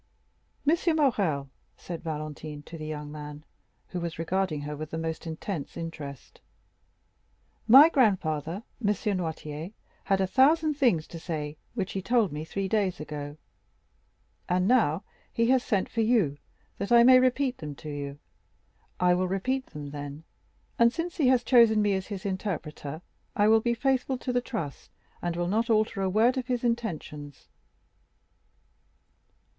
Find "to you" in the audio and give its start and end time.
17.75-18.17